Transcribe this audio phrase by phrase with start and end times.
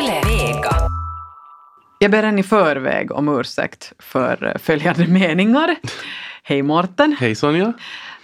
[0.00, 0.70] Yle Vega.
[1.98, 5.76] Jag ber en i förväg om ursäkt för följande meningar.
[6.42, 7.16] Hej Mårten.
[7.20, 7.72] Hej Sonja.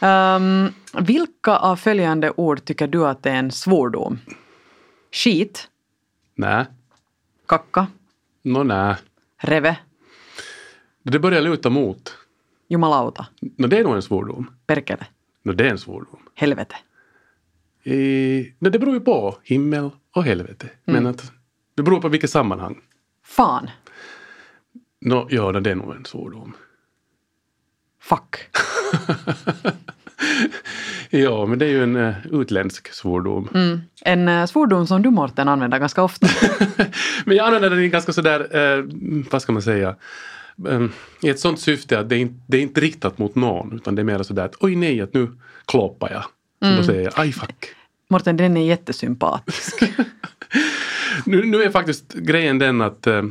[0.00, 0.72] Um,
[1.06, 4.18] vilka av följande ord tycker du att är en svordom?
[5.12, 5.68] Skit,
[6.34, 6.66] Nä.
[7.48, 7.86] kacka,
[8.42, 8.96] Nå nä.
[9.42, 9.76] reve,
[11.02, 12.14] Det börjar luta mot.
[12.68, 14.50] jumalauta, Nå det är nog en svordom.
[14.66, 15.06] perkele,
[15.42, 16.20] Nå det är en svordom.
[16.34, 16.76] helvete.
[17.84, 20.68] I, nå det beror ju på himmel och helvete.
[20.84, 21.32] Men att
[21.76, 22.80] det beror på vilket sammanhang.
[23.24, 23.70] Fan,
[25.00, 26.52] Nå, ja, det är nog en svordom.
[28.02, 28.36] fuck,
[31.10, 33.48] Ja, men det är ju en uh, utländsk svordom.
[33.54, 33.80] mm.
[34.02, 36.26] En uh, svordom som du Mårten använder ganska ofta.
[37.24, 38.84] Men jag använder den ganska sådär, eh,
[39.30, 39.96] vad ska man säga,
[40.68, 40.86] eh,
[41.22, 43.94] i ett sånt syfte att det är, inte, det är inte riktat mot någon utan
[43.94, 45.28] det är mer sådär att oj nej, att nu
[45.66, 46.24] kloppar jag.
[46.70, 47.66] Så då säger jag aj fuck.
[48.08, 49.82] Mårten, den är jättesympatisk.
[51.24, 53.22] Nu, nu är faktiskt grejen den att eh,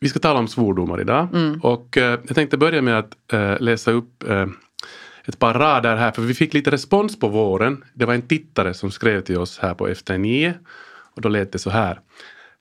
[0.00, 1.28] vi ska tala om svordomar idag.
[1.62, 4.46] Och eh, jag tänkte börja med att eh, läsa upp eh,
[5.24, 7.84] ett par rader här, för vi fick lite respons på våren.
[7.94, 10.54] Det var en tittare som skrev till oss här på Efter nio.
[11.14, 12.00] Och då lät det så här.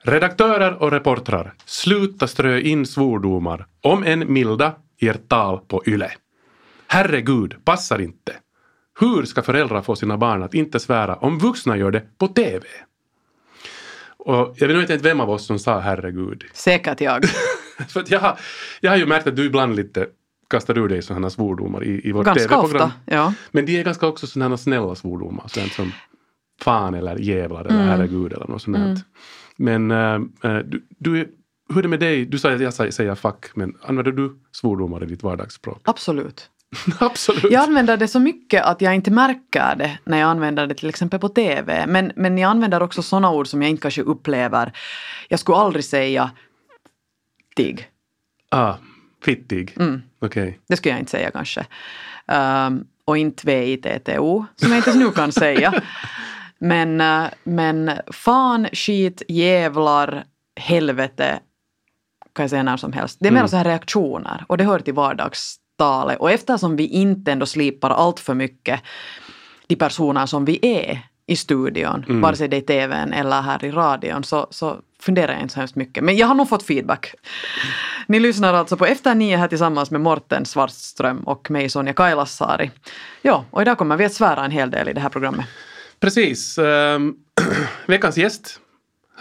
[0.03, 6.11] Redaktörer och reportrar, sluta strö in svordomar, om än milda, i ert tal på YLE.
[6.88, 8.36] Herregud, passar inte.
[8.99, 12.66] Hur ska föräldrar få sina barn att inte svära om vuxna gör det på TV?
[14.25, 16.44] Och jag vet inte vem av oss som sa herregud.
[16.53, 17.25] Säkert jag.
[17.88, 18.39] För jag, har,
[18.80, 20.08] jag har ju märkt att du ibland lite
[20.50, 22.89] kastar ur dig sådana svordomar i, i vårt Ganska TV-program.
[22.89, 23.33] ofta, ja.
[23.52, 25.47] Men de är ganska också sådana snälla svordomar.
[25.47, 25.92] Sådant som
[26.61, 28.77] fan eller jävlar eller herregud eller något sånt.
[28.77, 28.97] Mm.
[29.58, 29.92] Men
[30.44, 31.36] äh, du, du,
[31.69, 32.25] hur är det med dig?
[32.25, 35.81] Du sa att jag säger fuck, men använder du svordomar i ditt vardagsspråk?
[35.83, 36.49] Absolut.
[37.00, 37.52] Absolut.
[37.52, 40.89] Jag använder det så mycket att jag inte märker det när jag använder det till
[40.89, 41.86] exempel på TV.
[41.88, 44.73] Men, men jag använder också sådana ord som jag inte kanske upplever.
[45.27, 46.31] Jag skulle aldrig säga
[47.55, 47.88] tig.
[48.49, 48.73] Ah,
[49.23, 49.73] fittig.
[49.80, 50.02] Mm.
[50.21, 50.59] Okej.
[50.67, 51.65] Det skulle jag inte säga kanske.
[52.27, 55.73] Um, och inte VITTO, som jag inte ens nu kan säga.
[56.64, 60.23] Men, uh, men fan, skit, jävlar,
[60.55, 61.39] helvete
[62.36, 63.17] kan jag säga när som helst.
[63.20, 63.49] Det är mer Mm.
[63.49, 64.93] så här reaktioner och det hör till
[65.81, 66.19] vardagstalet.
[66.19, 68.81] Och eftersom vi inte ändå slipar allt för mycket
[69.67, 72.21] de personer som vi är i studion, Mm.
[72.21, 75.53] vare sig det är i TVn eller här i radion, så, så funderar jag inte
[75.53, 76.03] så hemskt mycket.
[76.03, 77.14] Men jag har nog fått feedback.
[78.08, 82.71] Ni lyssnar alltså på Efter nio här tillsammans med Morten Svartström och mig Sonja Kailasari.
[83.21, 85.45] Ja, och idag kommer vi att svära en hel del i det här programmet.
[85.99, 86.58] Precis.
[86.58, 87.14] ehm,
[87.87, 88.59] veckans gäst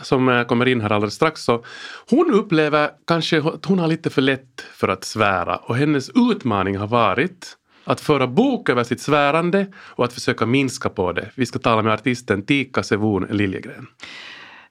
[0.02, 1.42] som eh, kommer in här alldeles strax.
[1.42, 1.64] Så
[2.10, 6.76] hon upplever kanske att hon har lite för lätt för att svära och hennes utmaning
[6.76, 11.30] har varit att föra bok över sitt svärande och att försöka minska på det.
[11.34, 13.86] Vi ska tala med artisten Tika Sevon Liljegren.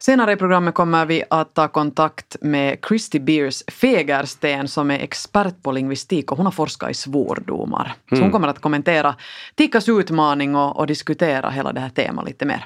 [0.01, 5.63] Senare i programmet kommer vi att ta kontakt med Christy Beers Fegersten som är expert
[5.63, 7.93] på lingvistik och hon har forskat i svordomar.
[8.09, 9.15] Så hon kommer att kommentera
[9.55, 12.65] Tikas utmaning och, och diskutera hela det här temat lite mer.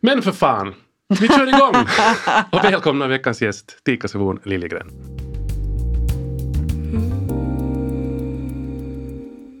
[0.00, 0.74] Men för fan,
[1.08, 1.86] vi kör igång!
[2.50, 4.90] och välkomna veckans gäst Tika Sevon Liljegren.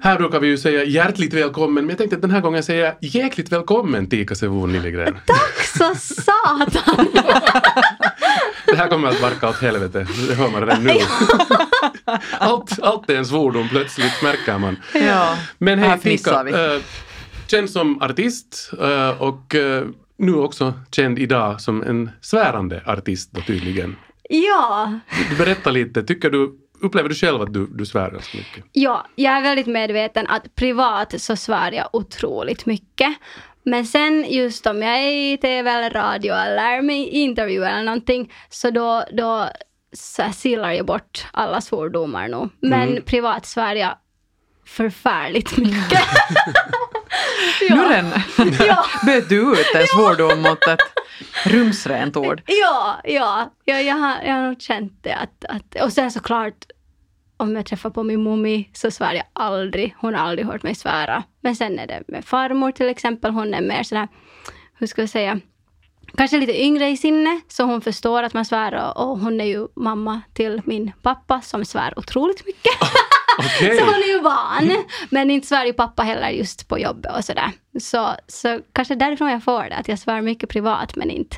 [0.02, 2.94] Här brukar vi ju säga hjärtligt välkommen, men jag tänkte att den här gången säga
[3.00, 5.18] jäkligt välkommen Tika Sevon Liljegren.
[5.26, 7.06] Tack så satan!
[8.66, 10.92] Det här kommer att barka åt helvete, det hör man redan nu.
[12.38, 14.76] allt, allt är en svordom plötsligt, märker man.
[14.94, 16.80] Ja, Men hej Tika, äh,
[17.46, 19.84] känd som artist äh, och äh,
[20.18, 23.96] nu också känd idag som en svärande artist då tydligen.
[24.28, 24.98] Ja,
[25.30, 28.64] Du berättar lite, tycker du, upplever du själv att du, du svär ganska mycket?
[28.72, 33.16] ja, jag är väldigt medveten att privat så svär jag otroligt mycket.
[33.62, 38.70] Men sen just om jag är i tv eller radio eller intervju eller någonting så
[38.70, 39.48] då, då
[39.92, 42.48] så silar jag bort alla svordomar nog.
[42.60, 43.98] Men privat svär jag
[44.66, 46.00] förfärligt mycket.
[47.70, 48.12] Luren,
[48.66, 48.84] Ja.
[49.06, 50.80] böt du ut en svordom mot ett
[51.44, 52.42] rumsrent ord?
[52.46, 55.14] Ja, ja, ja jag, har, jag har nog känt det.
[55.14, 56.64] Att, att, och sen såklart,
[57.36, 59.94] om jag träffar på min mummi så svär jag aldrig.
[59.98, 61.22] Hon har aldrig hört mig svära.
[61.40, 63.30] Men sen är det med farmor till exempel.
[63.30, 64.08] Hon är mer sådär,
[64.78, 65.40] hur ska jag säga,
[66.16, 67.40] kanske lite yngre i sinne.
[67.48, 68.74] Så hon förstår att man svär.
[68.96, 72.72] Och, och hon är ju mamma till min pappa som svär otroligt mycket.
[73.38, 73.76] Okej!
[73.78, 74.84] Så hon är ju van.
[75.10, 77.52] Men inte svär ju pappa heller just på jobbet och sådär.
[77.80, 79.76] Så, så kanske därifrån jag får det.
[79.76, 81.36] Att jag svär mycket privat men inte,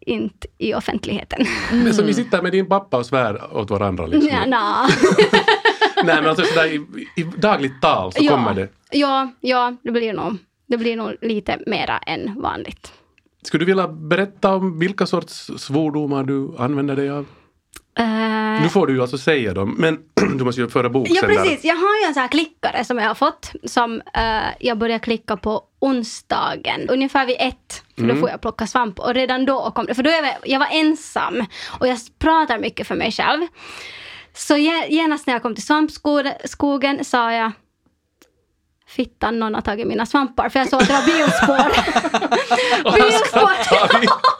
[0.00, 1.46] inte i offentligheten.
[1.72, 4.30] Men så vi sitter med din pappa och svär åt varandra liksom?
[4.32, 4.88] Ja, na.
[6.04, 6.80] Nej men alltså sådär i,
[7.16, 8.68] i dagligt tal så ja, kommer det.
[8.90, 10.36] Ja, ja, det blir nog,
[10.66, 12.92] det blir nog lite mera än vanligt.
[13.42, 17.26] skulle du vilja berätta om vilka sorts svordomar du använder dig av?
[17.98, 19.98] Eh, Nu får du ju alltså säga dem, men
[20.38, 21.36] du måste ju föra bok Ja sen där.
[21.36, 24.78] precis, jag har ju en sån här klickare som jag har fått som eh, jag
[24.78, 27.82] börjar klicka på onsdagen, ungefär vid ett.
[27.94, 28.16] För Mm.
[28.16, 30.68] då får jag plocka svamp och redan då kom det, för då jag, jag var
[30.72, 31.44] ensam
[31.80, 33.46] och jag pratar mycket för mig själv.
[34.34, 37.52] Så ge- genast när jag kom till svampskogen sa jag
[38.86, 40.48] Fittan, någon har tagit mina svampar.
[40.48, 41.70] För jag såg att det var bilspår.
[42.94, 44.37] bilspår.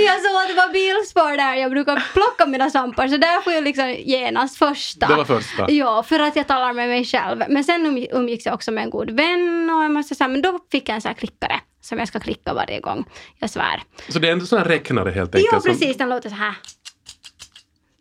[0.06, 1.54] jag såg att det var bilspår där.
[1.54, 3.08] Jag brukar plocka mina svampar.
[3.08, 5.06] Så där får jag liksom genast första.
[5.06, 5.70] Det var första.
[5.70, 7.42] Ja, för att jag talar med mig själv.
[7.48, 9.70] Men sen umg- umgicks jag också med en god vän.
[9.76, 11.60] Och jag måste säga, men då fick jag en sån här klickare.
[11.80, 13.04] Som jag ska klicka varje gång
[13.38, 13.82] jag svär.
[14.08, 15.52] Så det är en sån här räknare helt enkelt.
[15.52, 15.96] Ja, som- precis.
[15.96, 16.54] Den låter så här.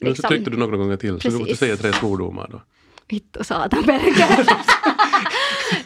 [0.01, 0.23] Men Liksom.
[0.23, 1.59] så tryckte du några gånger till, så du måste Precis.
[1.59, 2.61] säga tre svordomar då.
[3.07, 4.45] Vittu satan Berger.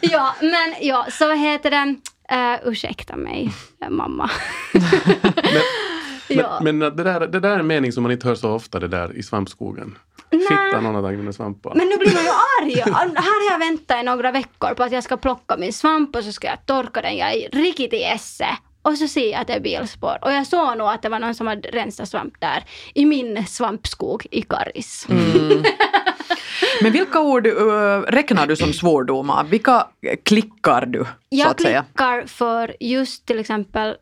[0.00, 1.94] ja, men ja, så heter det?
[2.32, 3.52] Uh, ursäkta mig,
[3.90, 4.30] mamma.
[6.28, 6.60] ja.
[6.62, 8.80] Men, men det, där, det där är en mening som man inte hör så ofta,
[8.80, 9.98] det där i svampskogen.
[10.30, 11.74] Fitta någon har mina svampar.
[11.74, 12.28] Men nu blir man ju
[12.62, 12.92] arg.
[12.94, 16.24] Här har jag väntat i några veckor på att jag ska plocka min svamp och
[16.24, 17.16] så ska jag torka den.
[17.16, 18.46] Jag är riktigt i esse.
[18.82, 20.18] Och så ser jag att det är bilspår.
[20.22, 22.64] Och jag såg nog att det var någon som hade rensat svamp där.
[22.94, 25.06] I min svampskog i Karis.
[25.10, 25.62] Mm.
[26.82, 29.44] Men vilka ord uh, räknar du som svordomar?
[29.44, 29.86] Vilka
[30.24, 31.84] klickar du, så Jag att säga?
[31.84, 33.96] klickar för just till exempel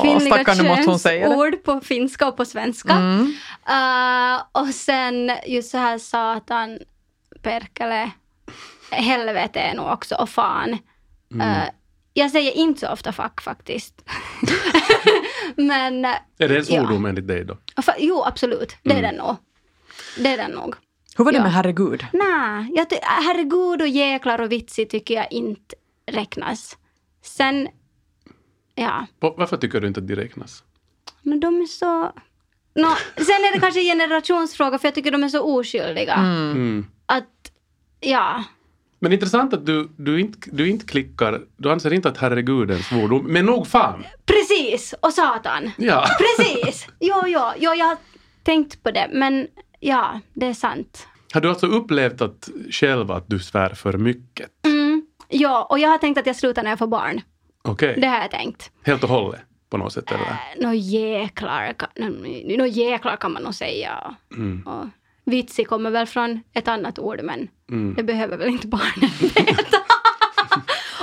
[0.00, 2.92] kvinnliga könsord på finska och på svenska.
[2.92, 3.20] Mm.
[3.70, 6.78] Uh, och sen just så här satan,
[7.42, 8.10] perkele,
[8.90, 10.78] helvete är nog också och fan.
[11.32, 11.48] Mm.
[11.50, 11.64] Uh,
[12.12, 14.04] jag säger inte så ofta fuck faktiskt.
[15.56, 16.04] Men
[16.38, 17.58] Är det en svordom enligt dig då?
[17.98, 19.02] jo absolut, det är Mm.
[19.10, 19.36] den nog.
[20.18, 20.74] Det är den nog.
[21.16, 21.42] Hur var det Ja.
[21.42, 22.06] med herregud?
[22.12, 25.74] Nej, herregud och jäklar och vitsig tycker jag inte
[26.06, 26.78] räknas.
[27.22, 27.68] Sen,
[28.74, 30.64] ja, Va- Varför tycker du inte att de räknas?
[31.22, 32.12] men de är så...
[32.74, 36.14] Nå, sen är det kanske en generationsfråga för jag tycker de är så oskyldiga.
[36.14, 36.86] Mm.
[37.06, 37.50] Att,
[38.00, 38.44] ja.
[38.98, 42.74] Men intressant att du, du, inte, du inte klickar, du anser inte att herregud är
[42.74, 44.04] en svordom, men nog fan!
[44.26, 44.94] Precis!
[45.00, 45.70] Och satan.
[45.78, 46.06] Ja.
[46.38, 46.86] Precis!
[47.00, 47.96] Jo, jo, jo, jag har
[48.42, 49.10] tänkt på det.
[49.12, 49.46] Men
[49.80, 51.06] ja, det är sant.
[51.32, 54.50] Har du alltså upplevt att själv att du svär för mycket?
[54.66, 57.20] Mm, ja, och jag har tänkt att jag slutar när jag får barn.
[57.68, 58.70] Okej, Det har jag tänkt.
[58.82, 59.40] helt och hållet
[59.70, 60.38] på något sätt eller?
[60.60, 61.88] Nå jäklar, kan,
[62.58, 64.14] nå jäklar kan man nog säga.
[64.36, 64.62] Mm.
[64.66, 64.86] Och
[65.24, 67.94] vitsig kommer väl från ett annat ord, men Mm.
[67.94, 69.78] det behöver väl inte barnen veta.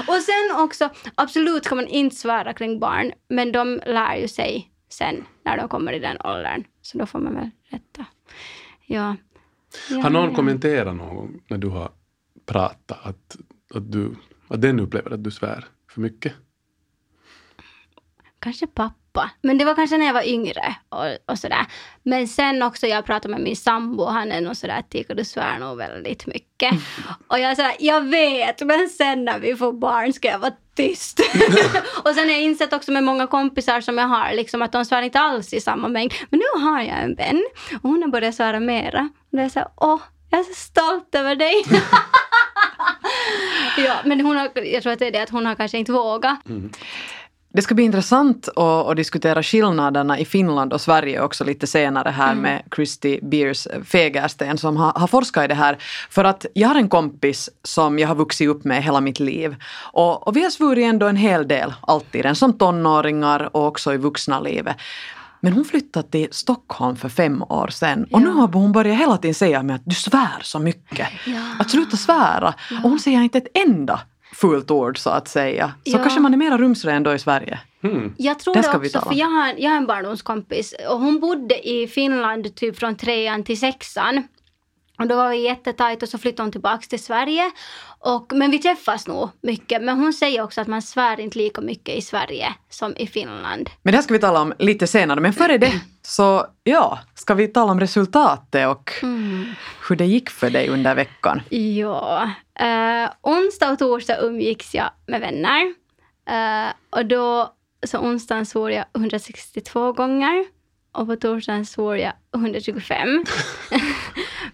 [0.07, 4.71] och sen också, absolut ska man inte svära kring barn, men de lär ju sig
[4.89, 6.63] sen när de kommer i den åldern.
[6.81, 8.05] Så då får man väl rätta.
[8.85, 9.15] Ja.
[9.89, 10.35] ja Har någon ja.
[10.35, 11.91] kommenterat någon gång när du har
[12.45, 13.37] pratat att,
[13.73, 14.15] att, du,
[14.47, 16.33] att den upplever att du svär för mycket?
[18.41, 19.29] Kanske pappa.
[19.41, 21.65] Men det var kanske när jag var yngre och, och sådär.
[22.03, 24.05] Men sen också jag pratade med min sambo.
[24.05, 26.73] Han är nog sådär Tika du svär nog väldigt mycket.
[27.27, 30.53] Och jag är sådär, jag vet men sen när vi får barn ska jag vara
[30.75, 31.19] tyst.
[32.03, 34.85] och sen har jag insett också med många kompisar som jag har liksom att de
[34.85, 36.13] svär inte alls i samma mängd.
[36.29, 37.43] Men nu har jag en vän
[37.83, 39.09] och hon har börjat svära mera.
[39.31, 39.99] Och det är såhär, åh
[40.31, 41.63] jag är så stolt över dig.
[43.85, 45.91] ja, men hon har, jag tror att det är det att hon har kanske inte
[45.91, 46.39] vågat.
[47.53, 52.09] Det ska bli intressant att, att diskutera skillnaderna i Finland och Sverige också lite senare
[52.09, 55.77] här med Christy Beers Fegersten som har, har forskat i det här.
[56.09, 59.55] För att jag har en kompis som jag har vuxit upp med hela mitt liv.
[59.93, 63.97] Och, och vi har svurit ändå en hel del, alltid, som tonåringar och också i
[63.97, 64.75] vuxna livet.
[65.39, 69.17] Men hon flyttade till Stockholm för fem år sedan och nu har hon börjat hela
[69.17, 71.07] tiden säga mig att du svär så mycket.
[71.59, 72.53] Att sluta svära.
[72.83, 73.99] Och hon säger inte ett enda
[74.41, 75.73] fult ord så att säga.
[75.83, 75.97] Så Ja.
[75.97, 77.59] kanske man är mera rumsren ändå i Sverige.
[77.83, 78.13] Mm.
[78.17, 80.99] Jag tror Det det, ska vi också, för jag har, jag har en barndomskompis och
[80.99, 84.23] hon bodde i Finland typ från trean till sexan.
[85.01, 87.51] Och då var vi jättetajt och så flyttade hon tillbaka till Sverige.
[87.99, 89.83] Och, men vi träffas nog mycket.
[89.83, 93.69] Men hon säger också att man svär inte lika mycket i Sverige som i Finland.
[93.81, 95.19] Men det här ska vi tala om lite senare.
[95.19, 98.91] Men före det så ja, ska vi tala om resultatet och
[99.89, 101.41] hur det gick för dig under veckan.
[101.49, 102.29] Ja.
[102.61, 105.73] Uh, onsdag och torsdag umgicks jag med vänner.
[106.29, 107.53] Eh, och då,
[107.85, 110.45] så onsdagen svor jag 162 gånger.
[110.91, 113.07] Och på torsdagen svor jag 125.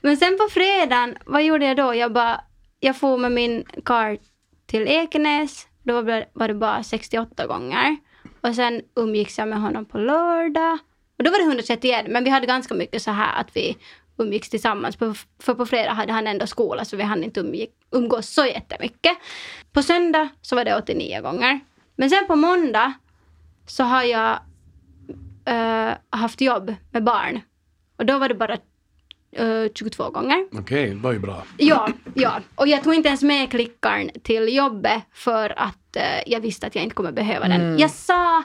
[0.07, 1.95] Men sen på fredagen, vad gjorde jag då?
[1.95, 2.41] Jag bara,
[2.79, 4.17] jag for med min kar
[4.65, 5.67] till Ekenäs.
[5.83, 6.01] Då
[6.33, 7.97] var det- bara 68 gånger.
[8.41, 10.77] Och sen umgicks jag med honom på lördag.
[11.17, 13.77] Och då var det 131, men vi hade ganska mycket så här att vi
[14.17, 14.97] umgicks tillsammans.
[15.39, 19.17] För på fredag hade han ändå skola så vi hann inte umgick, umgås så jättemycket.
[19.71, 21.59] På söndag så var det 89 gånger.
[21.95, 22.93] Men sen på måndag
[23.65, 24.39] så har jag
[25.45, 27.41] äh, haft jobb med barn.
[27.97, 28.57] Och då var det bara
[29.31, 30.48] eh, 22 gånger.
[30.51, 31.43] Okej, det var ju bra.
[31.57, 32.39] Ja, ja.
[32.55, 36.75] Och jag tog inte ens med klickaren till jobbet för att eh, jag visste att
[36.75, 37.79] jag inte kommer behöva den.
[37.79, 38.43] Jag sa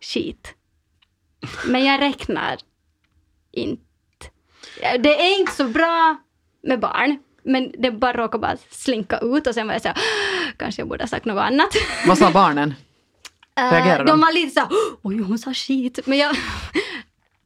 [0.00, 0.54] skit.
[1.66, 2.56] Men jag räknar
[3.52, 3.82] inte.
[4.98, 6.16] Det är inte så bra
[6.62, 7.18] med barn.
[7.42, 9.96] Men det bara råkade bara slinka ut och sen var jag så här,
[10.56, 11.68] kanske jag borde ha sagt något annat.
[12.06, 12.74] Vad sa barnen?
[13.58, 14.10] Eh, Reagerar de?
[14.10, 14.68] de var lite så här,
[15.02, 15.98] oj hon sa skit.
[16.06, 16.36] Men jag,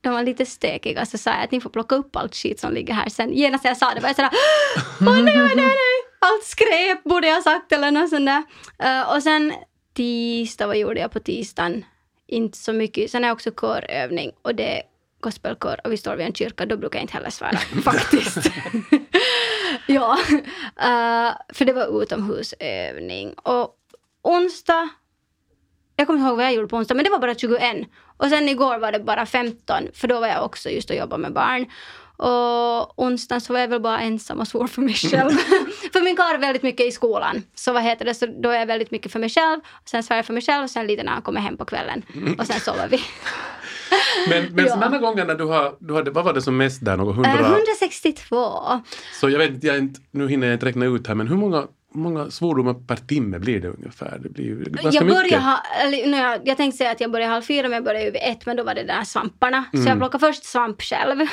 [0.01, 2.73] de var lite stökiga så sa jag att ni får plocka upp allt skit som
[2.73, 3.09] ligger här.
[3.09, 4.31] Sen genast jag sa det var jag sådär,
[5.01, 5.77] åh nej, nej, nej,
[6.19, 8.43] allt skräp borde jag ha sagt eller något sånt där.
[8.79, 9.53] Eh, och sen
[9.95, 11.85] tisdag, vad gjorde jag på tisdagen?
[12.27, 13.11] Inte så mycket.
[13.11, 14.83] Sen är också körövning och det är
[15.21, 18.37] gospelkör och vi står vid en kyrka, då brukar jag inte heller svära faktiskt.
[19.87, 20.19] ja,
[20.77, 23.33] eh, för det var utomhusövning.
[23.33, 23.77] Och
[24.23, 24.89] onsdag
[26.01, 27.63] jag kommer inte ihåg vad jag gjorde på onsdag, men det var bara 21.
[28.17, 31.23] Och sen igår var det bara 15, för då var jag också just och jobbade
[31.23, 31.67] med barn.
[32.17, 35.31] Och onsdagen så var jag väl bara ensam och svår för mig själv.
[35.93, 37.43] för min karl är väldigt mycket i skolan.
[37.55, 39.61] Så vad heter det, så då är jag väldigt mycket för mig själv.
[39.83, 41.65] Och sen svär jag för mig själv och sen lite när han kommer hem på
[41.65, 42.03] kvällen.
[42.39, 43.01] Och sen sover vi.
[44.29, 44.73] Men, men Ja.
[44.75, 47.31] sådana gånger när du har, du hade, vad var det som mest där, något Eh,
[47.33, 47.57] hundra?
[47.57, 48.81] 162.
[49.21, 51.67] Så jag vet jag inte, nu hinner jag inte räkna ut här, men hur många,
[51.93, 54.19] många svordomar per timme blir det ungefär?
[54.23, 55.43] Det blir ju ganska Jag började mycket.
[55.43, 58.11] ha, eller, jag, jag tänkte säga att jag började halv fyra men jag började ju
[58.11, 59.65] vid ett men då var det där svamparna.
[59.73, 61.21] Så jag plockade först svamp själv.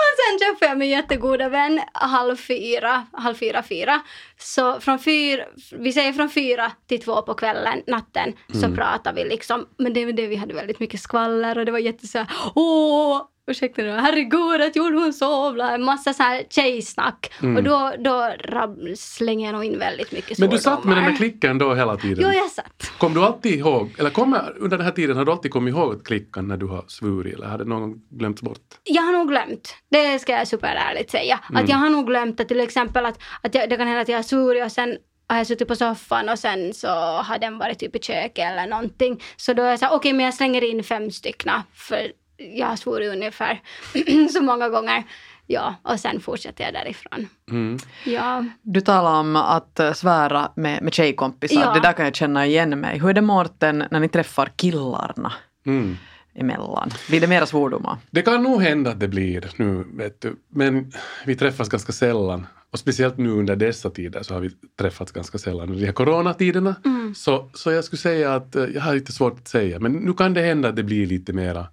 [0.00, 4.00] och sen träffade jag min jättegoda vän halv fyra, halv fyra, fyra.
[4.38, 5.44] Så från fyra,
[5.78, 9.66] vi säger från fyra till två på kvällen, natten, så pratar vi liksom.
[9.78, 13.22] Men det var det vi hade väldigt mycket skvaller och det var jätte så åh,
[13.50, 17.32] ursäkta nu, herregud att gjorde hon så, bla, en massa så här tjejsnack.
[17.56, 18.10] Och då, då
[18.44, 21.10] rab- slänger jag nog in väldigt mycket Men du satt med den svordomar.
[21.10, 22.24] där klicken då hela tiden?
[22.26, 22.92] Jo, jag satt.
[22.98, 26.04] Kom du alltid ihåg, eller kommer, under den här tiden har du alltid kommit ihåg
[26.06, 28.60] klickan när du har svurit eller har det någon gång glömts bort?
[28.84, 32.48] Jag har nog glömt, det ska jag superärligt säga, att jag har nog glömt att
[32.48, 34.96] till exempel att, att jag, det kan hända att jag har svurit och sen
[35.28, 38.66] har jag suttit på soffan och sen så har den varit typ i köket eller
[38.66, 39.22] någonting.
[39.36, 42.12] Så då är jag så här, okej men jag slänger in fem stycken för
[42.54, 43.60] jag har svurit ungefär
[44.32, 45.04] så många gånger.
[45.46, 47.28] Ja, och sen fortsätter jag därifrån.
[47.50, 47.78] Mm.
[48.06, 48.44] Ja.
[48.62, 51.60] Du talar om att eh, svära med, med tjejkompisar.
[51.60, 51.74] Ja.
[51.74, 52.98] Det där kan jag känna igen mig.
[52.98, 55.32] Hur är det Mårten när ni träffar killarna
[55.66, 55.96] Mm.
[56.34, 56.90] emellan?
[57.08, 57.98] Blir det mera svordomar?
[58.10, 60.36] Det kan nog hända att det blir nu, vet du.
[60.48, 60.92] Men
[61.26, 62.46] vi träffas ganska sällan.
[62.72, 65.92] Och speciellt nu under dessa tider så har vi träffats ganska sällan under de här
[65.92, 66.74] coronatiderna.
[67.16, 69.78] Så, så jag skulle säga att eh, jag har lite svårt att säga.
[69.80, 71.66] Men nu kan det hända att det blir lite mera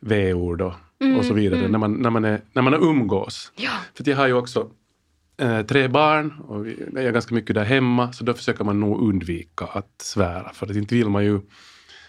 [0.00, 0.72] v-ord och,
[1.18, 3.52] och så vidare när, man, när, man är, när man umgås.
[3.56, 3.70] Ja.
[3.94, 4.70] För jag har ju också
[5.40, 9.00] eh, tre barn och jag är ganska mycket där hemma så då försöker man nog
[9.08, 11.40] undvika att svära för att inte vill man ju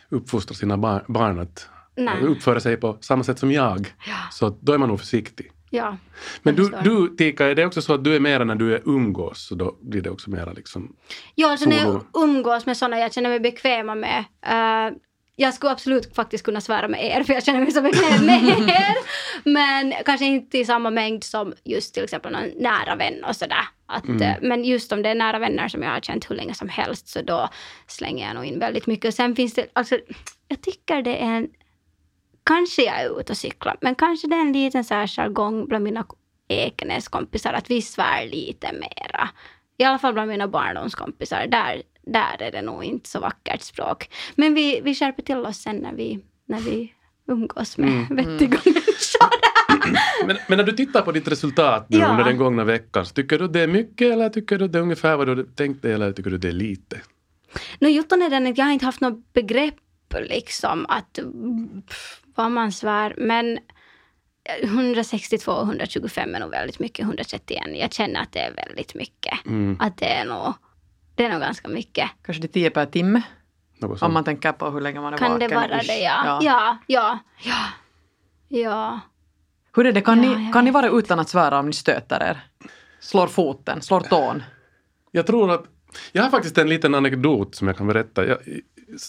[0.10, 1.68] uppfostra sina bar- barn att
[1.98, 2.22] Nej.
[2.22, 3.94] uppföra sig på samma sätt som jag.
[4.08, 4.16] Ja.
[4.32, 5.52] Så då är man nog försiktig.
[5.70, 5.98] Ja.
[6.44, 6.82] Men du, förstår.
[7.08, 9.56] du Tika, är det också så att du är mera när du är umgås så
[9.56, 10.96] då blir det också mera liksom
[11.36, 14.20] Ja, alltså när jag umgås med sådana jag känner mig bekväma med.
[14.46, 14.94] eh,
[15.42, 18.44] jag skulle absolut faktiskt kunna svära med er för jag känner mig så bekväm med
[18.44, 18.96] er.
[19.44, 23.68] Men kanske inte i samma mängd som just till exempel någon nära vän och sådär.
[23.86, 26.54] Att, eh, Men just om det är nära vänner som jag har känt hur länge
[26.54, 27.50] som helst så då
[27.88, 29.08] slänger jag nog in väldigt mycket.
[29.08, 29.98] Och sen finns det, alltså
[30.48, 31.50] jag tycker det är en,
[32.46, 35.68] kanske jag är ute och cyklar, men kanske det är en liten så här jargong
[35.68, 36.06] bland mina
[36.48, 39.30] Ekenäs kompisar att vi svär lite mera.
[39.78, 41.48] I alla fall bland mina barndomskompisar.
[41.48, 41.82] Där,
[42.14, 44.10] där är det nog inte så vackert språk.
[44.36, 46.94] Men vi, vi skärper till oss sen när vi, när vi
[47.28, 48.16] umgås med Mm.
[48.16, 49.30] vettiga människor.
[50.28, 52.08] men, men när du tittar på ditt resultat nu Ja.
[52.12, 55.18] under den gångna veckan, tycker du det är mycket eller tycker du det är ungefär
[55.18, 57.02] vad du hade tänkt dig eller tycker du det är lite?
[57.80, 59.76] No, jutton är den att jag har inte haft något begrepp
[60.22, 61.20] liksom att
[61.88, 63.14] pff, vad man svär.
[63.18, 63.60] Men
[64.64, 67.04] 162 och 125 är nog väldigt mycket.
[67.04, 67.64] 131.
[67.74, 69.46] Jag känner att det är väldigt mycket.
[69.46, 69.78] Mm.
[69.80, 70.54] Att det är nog,
[71.20, 72.10] det är nog ganska mycket.
[72.26, 73.22] Kanske det är tio per timme?
[73.80, 75.50] Något Om man tänker på hur länge man är Kan vaken.
[75.50, 75.88] det vara ish.
[75.88, 76.00] det?
[76.00, 76.40] Ja.
[76.42, 77.66] Ja, ja, ja.
[78.48, 79.00] Ja.
[79.76, 82.24] Hur är det, kan, Ja, ni, kan ni vara utan att svära om ni stöter
[82.24, 82.44] er?
[83.00, 84.44] Slår foten, slår tån?
[85.12, 85.64] Jag tror att
[86.12, 88.26] jag har faktiskt en liten anekdot som jag kan berätta.
[88.26, 88.38] Jag,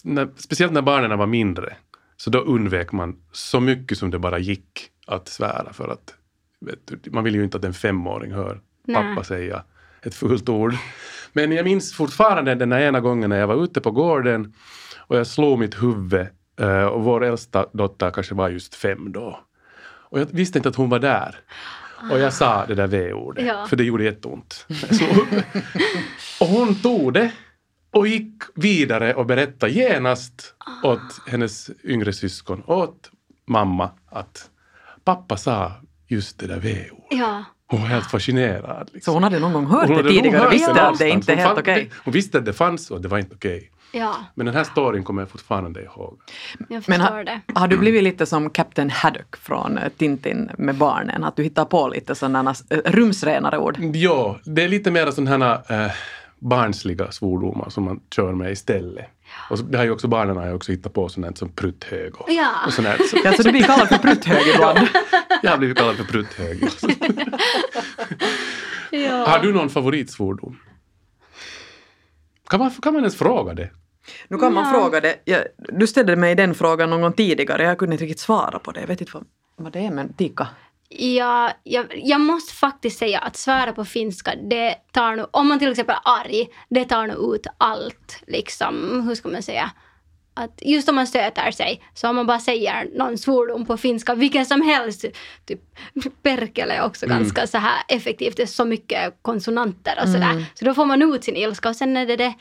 [0.05, 1.77] när, speciellt när barnen var mindre
[2.17, 6.15] så då undvek man så mycket som det bara gick att svära för att
[6.61, 8.97] vet du, man vill ju inte att en femåring hör Nej.
[8.97, 9.65] pappa säga
[10.03, 10.75] ett fult ord.
[11.33, 14.53] Men jag minns fortfarande den ena gången när jag var ute på gården
[14.99, 16.27] och jag slog mitt huvud
[16.61, 19.41] eh, och vår äldsta dotter kanske var just fem då.
[19.83, 21.35] Och jag visste inte att hon var där.
[22.11, 23.67] Och jag sa det där v-ordet, Ja.
[23.67, 24.67] för det gjorde jätteont.
[26.41, 27.33] Och hon tog det
[27.91, 30.55] och gick vidare och berättade genast
[30.85, 33.11] åt hennes yngre syskon, åt
[33.47, 34.51] mamma, att
[35.05, 35.73] pappa sa
[36.09, 37.19] just det där V-ordet.
[37.19, 37.45] Ja.
[37.71, 38.91] Hon var helt fascinerad.
[38.93, 39.13] Liksom.
[39.13, 41.59] Så hon hade någon gång hört det tidigare och visste att det inte är helt
[41.59, 41.91] okej.
[42.05, 43.71] Hon visste att det fanns och det var inte okej.
[43.93, 46.19] Ja, Men den här storyn kommer jag fortfarande ihåg.
[46.59, 47.41] jag Men förstår ha, det.
[47.55, 51.25] har du blivit lite som Captain Haddock från eh, Tintin med barnen?
[51.25, 53.79] Att du hittar på lite sådana eh, rumsrenare ord?
[53.81, 55.91] Ja, det är lite mer sådana här eh,
[56.39, 59.07] barnsliga svordomar som man kör med istället.
[59.51, 62.15] Och så, det har ju också barnen har ju också hittat på sånt som prutthög
[62.21, 62.51] och, Ja.
[62.67, 62.89] och sånt.
[63.11, 64.79] Så, Ja, så du blir kallad för prutthög ibland?
[65.43, 66.69] jag har blivit kallad för prutthög.
[68.93, 69.27] Ja.
[69.29, 70.57] Har du någon favoritsvordom?
[72.49, 73.71] Kan man, kan man ens fråga det?
[74.29, 74.71] Nu kan man Ja.
[74.71, 75.17] fråga det.
[75.25, 77.63] Jag, du ställde mig den frågan någon gång tidigare.
[77.65, 78.81] Jag kunde inte riktigt svara på det.
[78.81, 79.25] Jag vet inte vad,
[79.57, 80.49] vad det är, men Tika.
[80.93, 85.59] Ja, jag, jag måste faktiskt säga att svära på finska, det tar nu, om man
[85.59, 88.23] till exempel är arg, det tar nu ut allt.
[88.27, 89.71] Liksom, hur ska man säga?
[90.35, 94.15] Att just om man stöter sig, så om man bara säger någon svordom på finska,
[94.15, 95.05] vilken som helst,
[95.47, 95.61] typ
[96.23, 100.45] perkele är också ganska så här effektivt, det är så mycket konsonanter och sådär.
[100.55, 102.35] Så då får man ut sin ilska och sen är det det.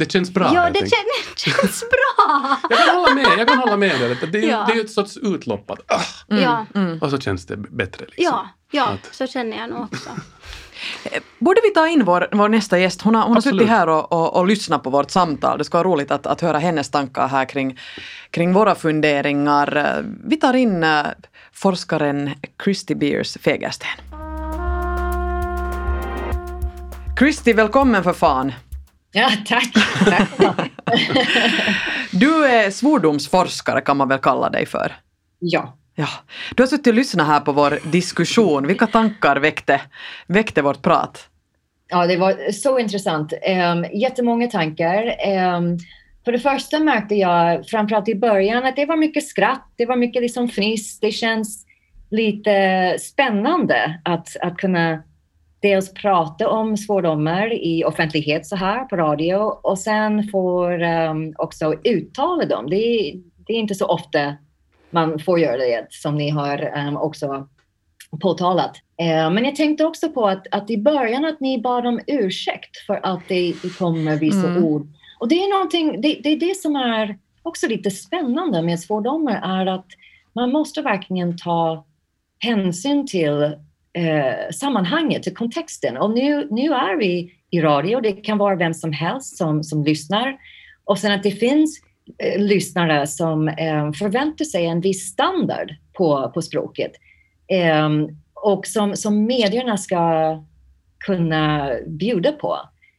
[0.00, 0.50] Det känns bra.
[0.54, 2.56] ja, det känns, känns bra!
[2.70, 4.16] Jag kan hålla med, jag kan hålla med dig.
[4.20, 4.64] Det, det, är Ja.
[4.68, 6.66] det är ett sorts utlopp att, ah, Ja,
[7.00, 8.04] och så känns det bättre.
[8.04, 8.24] Liksom.
[8.24, 10.10] ja, ja, Att- så känner jag nog också.
[11.38, 13.02] Borde vi ta in vår, vår nästa gäst?
[13.02, 15.58] Hon har, hon har suttit här och, och, och lyssnat på vårt samtal.
[15.58, 17.78] Det ska vara roligt att, att höra hennes tankar här kring,
[18.30, 20.04] kring våra funderingar.
[20.24, 21.06] Vi tar in eh,
[21.52, 22.30] forskaren
[22.64, 23.88] Christy Beers Fegersten.
[27.18, 28.52] Christy, välkommen för fan!
[29.12, 29.72] Ja, tack.
[30.04, 30.70] tack.
[32.12, 34.92] Du är svordomsforskare kan man väl kalla dig för?
[35.38, 35.76] ja.
[35.94, 36.08] Ja.
[36.56, 38.66] Du har suttit och lyssnat här på vår diskussion.
[38.66, 39.80] Vilka tankar väckte,
[40.26, 41.28] väckte vårt prat?
[41.90, 43.32] ja, det var så intressant.
[43.32, 45.04] Um, jättemånga tankar.
[45.56, 45.78] Um,
[46.24, 49.96] för det första märkte jag, framförallt i början, att det var mycket skratt, det var
[49.96, 51.00] mycket liksom fniss.
[51.00, 51.66] Det känns
[52.10, 55.02] lite spännande att, att kunna
[55.62, 61.74] dels prata om svordomar i offentlighet så här på radio och sen får um, också
[61.84, 62.70] uttala dem.
[62.70, 64.34] Det, är- det är inte så ofta
[64.90, 67.48] man får göra det som ni har um, också
[68.20, 68.76] påtalat.
[69.00, 72.76] Eh, men jag tänkte också på att, att i början att ni bad om ursäkt
[72.86, 74.64] för att det, det kommer vissa Mm.
[74.64, 74.86] ord.
[75.18, 79.40] Och det är någonting, det, det är det som är också lite spännande med svordomar
[79.44, 79.86] är att
[80.32, 81.84] man måste verkligen ta
[82.38, 83.52] hänsyn till
[83.92, 85.96] eh, sammanhanget, kontexten.
[85.96, 89.84] Och nu, nu är vi i radio, det kan vara vem som helst som, som
[89.84, 90.36] lyssnar.
[90.84, 91.80] Och sen att det finns
[92.18, 96.92] eh, lyssnare som eh, förväntar sig en viss standard på, på språket.
[97.48, 100.36] Ehm, och som, som medierna ska
[101.06, 102.56] kunna bjuda på.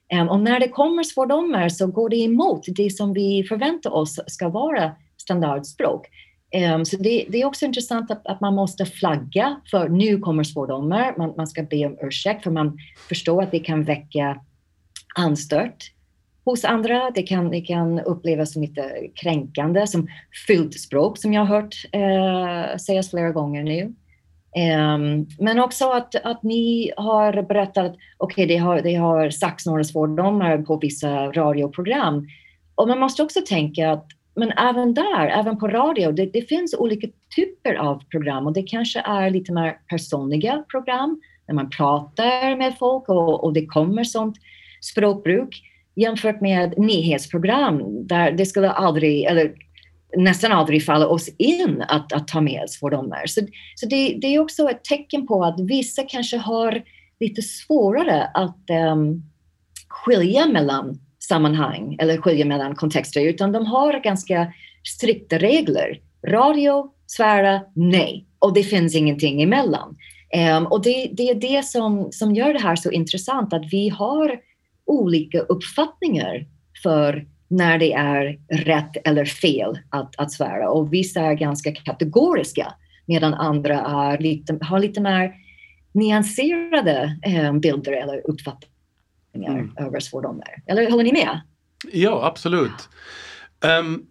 [0.10, 4.20] Ehm, och när det kommer svordomar så går det emot det som vi förväntar oss
[4.28, 6.08] ska vara standardspråk.
[6.52, 10.44] Ehm, så det, det är också intressant att, att man måste flagga för nu kommer
[10.44, 11.14] svordomar.
[11.18, 12.78] Man, man ska be om ursäkt för man
[13.10, 14.40] förstår att det kan väcka
[15.16, 15.92] anstört
[16.46, 17.12] hos andra.
[17.16, 20.08] Det kan, det kan upplevas som lite kränkande, som
[20.48, 23.94] fyllt språk som jag har hört eh, sägas flera gånger nu.
[24.56, 29.66] Um, men också att, att ni har berättat att okej, det, har, det har sagts
[29.66, 32.28] några svordomar på vissa radioprogram.
[32.76, 36.74] Och man måste också tänka att men även där, även på radio, det, det finns
[36.74, 42.58] olika typer av program och det kanske är lite mer personliga program när man pratar
[42.58, 44.38] med folk och, och det kommer sånt
[44.82, 45.62] språkbruk
[45.96, 49.54] jämfört med nyhetsprogram där det skulle aldrig, eller
[50.18, 53.26] nästan aldrig falla oss in att, att ta med svordomar.
[53.26, 53.42] Så,
[53.76, 56.82] så det, det är också ett tecken på att vissa kanske har
[57.20, 59.24] lite svårare att um,
[59.88, 64.54] skilja mellan sammanhang eller skilja mellan kontexter, utan de har ganska
[64.84, 66.00] strikta regler.
[66.28, 68.26] Radio, svära, nej.
[68.40, 69.98] Och det finns ingenting emellan.
[70.58, 73.90] Um, och det, det är det som, som gör det här så intressant, att vi
[73.90, 74.40] har
[74.86, 76.46] olika uppfattningar
[76.84, 80.70] för när det är rätt eller fel att, att svära.
[80.70, 82.74] Och vissa är ganska kategoriska
[83.06, 85.34] medan andra är lite, har lite mer
[85.94, 88.71] nyanserade eh, bilder eller uppfattningar
[89.34, 89.74] Mm.
[89.78, 90.64] över svordomar.
[90.68, 91.42] Eller håller ni med?
[91.92, 92.90] Ja, absolut.
[93.66, 94.06] Ehm,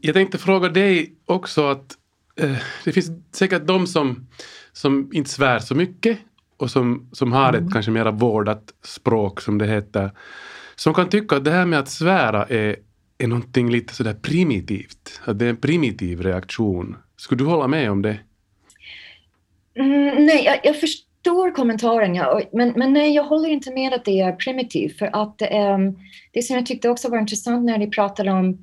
[0.00, 1.96] jag tänkte fråga dig också att
[2.40, 4.26] eh, det finns säkert de som,
[4.72, 6.18] som inte svär så mycket
[6.56, 10.10] och som, som har ett kanske mera vårdat språk som det heter.
[10.76, 12.76] Som kan tycka att det här med att svära är,
[13.18, 15.20] är någonting lite sådär primitivt.
[15.24, 16.96] Att det är en primitiv reaktion.
[17.16, 18.18] Skulle du hålla med om det?
[19.74, 23.94] Mm, nej, jag, jag, först, förstår kommentaren, ja, men, men nej, jag håller inte med
[23.94, 24.98] att det är primitivt.
[24.98, 25.98] För att um,
[26.32, 28.58] det som jag tyckte också var intressant när ni pratade om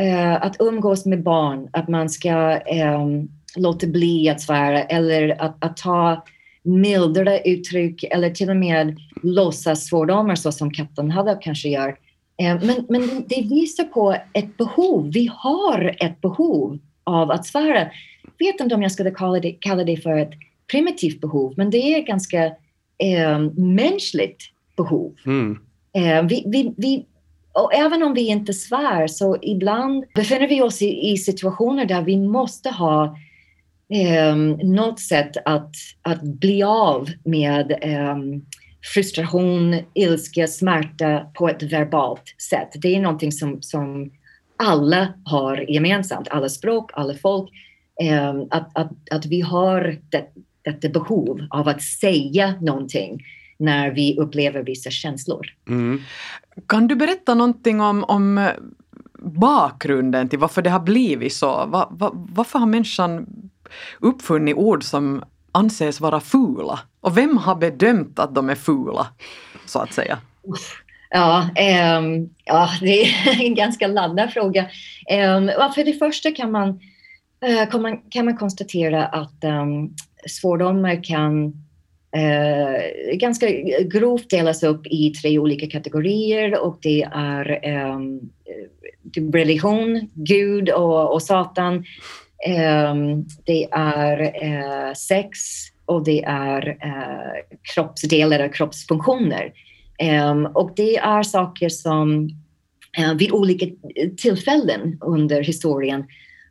[0.00, 5.64] uh, att umgås med barn, att man ska um, låta bli att svära eller att,
[5.64, 6.24] att ta
[6.62, 11.96] mildare uttryck eller till och med låtsas svordomar så som katten hade kanske gör.
[12.38, 15.10] Ehm, men, men det visar på ett behov.
[15.12, 17.78] Vi har ett behov av att svära.
[18.38, 20.32] Jag vet inte om jag skulle kalla det, kalla det för ett
[20.70, 22.44] primitivt behov, men det är ganska
[22.98, 24.42] eh, mänskligt
[24.76, 25.14] behov.
[25.26, 25.58] Mm.
[25.92, 27.06] Eh, vi, vi, vi,
[27.52, 32.02] och även om vi inte svär så ibland befinner vi oss i, i situationer där
[32.02, 33.16] vi måste ha
[33.92, 38.16] eh, något sätt att, att bli av med eh,
[38.94, 42.68] frustration, ilska, smärta på ett verbalt sätt.
[42.74, 44.10] Det är någonting som, som
[44.56, 47.50] alla har gemensamt, alla språk, alla folk.
[48.02, 50.26] Eh, att, att, att vi har det,
[50.66, 53.24] detta behov av att säga någonting
[53.58, 55.46] när vi upplever vissa känslor.
[55.68, 56.02] Mm.
[56.66, 58.48] Kan du berätta någonting om, om
[59.18, 61.46] bakgrunden till varför det har blivit så?
[61.46, 63.26] Var, var, varför har människan
[64.00, 66.78] uppfunnit ord som anses vara fula?
[67.00, 69.06] Och vem har bedömt att de är fula,
[69.66, 70.18] så att säga?
[71.10, 71.48] Ja,
[71.98, 74.62] um, ja det är en ganska laddad fråga.
[75.10, 76.68] Um, för det första kan man,
[77.48, 79.94] uh, kan man, kan man konstatera att um,
[80.28, 81.46] svordomar kan
[82.16, 83.46] eh, ganska
[83.82, 87.98] grovt delas upp i tre olika kategorier och det är eh,
[89.32, 91.84] religion, Gud och, och Satan.
[92.46, 92.94] Eh,
[93.44, 95.38] det är eh, sex
[95.84, 99.52] och det är eh, kroppsdelar och kroppsfunktioner.
[99.98, 102.30] Eh, och det är saker som
[102.98, 103.66] eh, vid olika
[104.16, 106.04] tillfällen under historien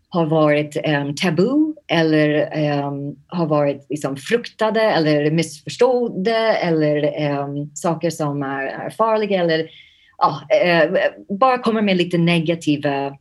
[0.10, 8.10] har varit ehm, tabu eller um, har varit liksom, fruktade eller missförstådda eller um, saker
[8.10, 9.70] som är, är farliga eller
[10.18, 10.98] ja, uh,
[11.38, 13.18] bara kommer med lite negativa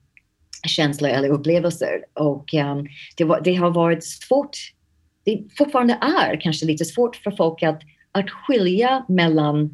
[0.67, 2.05] känslor eller upplevelser.
[2.15, 4.57] Och ehm, det, var, det, har varit svårt,
[5.25, 7.81] det fortfarande är kanske lite svårt för folk att,
[8.13, 9.71] att skilja mellan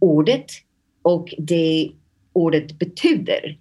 [0.00, 0.46] ordet
[1.02, 1.90] och det
[2.32, 3.58] ordet betyder.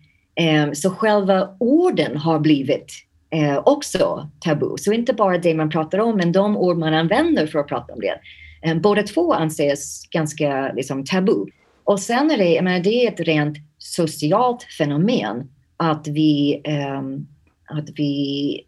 [0.73, 4.77] Så själva orden har blivit eh, också tabu.
[4.77, 7.93] Så inte bara det man pratar om, men de ord man använder för att prata
[7.93, 8.19] om det.
[8.61, 11.45] Eh, båda två anses ganska liksom, tabu.
[11.83, 17.27] Och sen är det, jag menar, det är ett rent socialt fenomen att vi, ehm,
[17.65, 18.61] att vi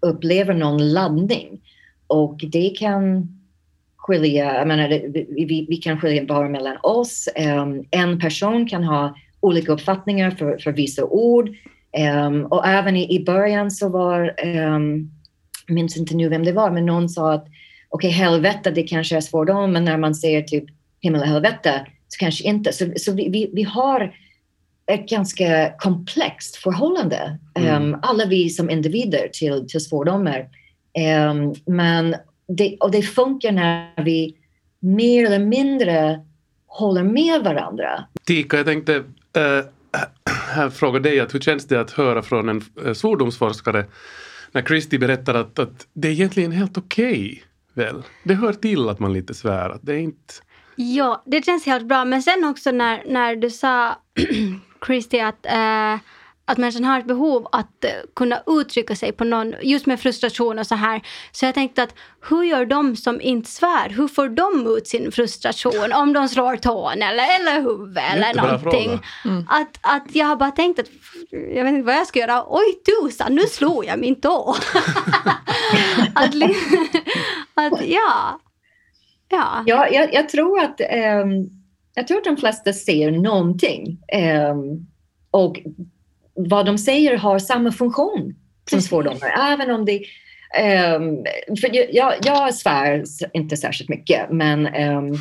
[0.00, 1.60] upplever någon laddning.
[2.06, 3.28] Och det kan
[3.96, 4.88] skilja, jag menar,
[5.34, 7.28] vi, vi kan skilja bara mellan oss.
[7.34, 11.50] Ehm, en person kan ha olika uppfattningar för, för vissa ord.
[11.96, 15.10] Um, och även i, i början så var, um,
[15.66, 17.46] jag minns inte nu vem det var, men någon sa att
[17.88, 20.64] okej, okay, helvete, det kanske är svordom, men när man säger typ
[21.00, 22.72] himmel och helvete så kanske inte.
[22.72, 24.14] Så, så vi, vi, vi har
[24.92, 27.82] ett ganska komplext förhållande, mm.
[27.82, 30.48] um, alla vi som individer till, till svordomar.
[31.30, 32.16] Um, men
[32.48, 34.36] det, och det funkar när vi
[34.80, 36.20] mer eller mindre
[36.66, 38.04] håller med varandra.
[38.26, 39.64] Tika, jag tänkte äh,
[40.56, 43.86] här fråga dig att hur känns det att höra från en eh, svordomsforskare
[44.52, 47.38] när Christie berättar att, att det är egentligen helt okej, okay,
[47.74, 48.02] väl?
[48.24, 50.34] Det hör till att man lite svär, att det är inte...
[50.76, 52.04] Ja, det känns helt bra.
[52.04, 53.96] Men sen också när, när du sa,
[54.86, 55.98] Christie, att äh,
[56.48, 60.58] att människan har ett behov att uh, kunna uttrycka sig på någon, just med frustration
[60.58, 61.02] och så här.
[61.32, 61.94] Så jag tänkte att
[62.28, 63.88] hur gör de som inte svär?
[63.88, 65.92] Hur får de ut sin frustration?
[65.92, 69.00] Om de slår tån eller, eller huvudet eller någonting.
[69.24, 69.46] Mm.
[69.48, 70.86] Att, att jag har bara tänkt att
[71.30, 72.44] jag vet inte vad jag ska göra.
[72.48, 74.50] Oj tusan, nu slog jag min tå.
[76.14, 76.34] att,
[77.54, 78.40] att, ja.
[79.28, 81.50] Ja, ja jag, jag tror att um,
[81.94, 83.98] jag tror att de flesta ser någonting.
[84.52, 84.86] Um,
[85.30, 85.60] och
[86.36, 88.34] vad de säger har samma funktion
[88.70, 89.52] som svordomar.
[89.52, 90.00] Även om det...
[90.96, 91.24] Um,
[91.60, 95.18] för jag, jag svär inte särskilt mycket, men um,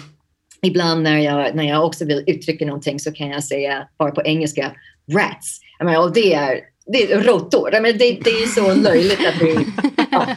[0.62, 4.22] ibland när jag, när jag också vill uttrycka någonting så kan jag säga bara på
[4.26, 4.72] engelska
[5.12, 5.60] rats.
[5.80, 7.72] Jag menar, och det är, det är råttor.
[7.72, 9.66] det, det är så löjligt att det,
[10.12, 10.28] ja,